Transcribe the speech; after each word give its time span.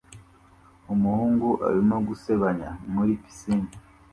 Umuhungu 0.93 1.47
arimo 1.67 1.97
gusebanya 2.07 2.69
muri 2.93 3.11
pisine 3.21 3.69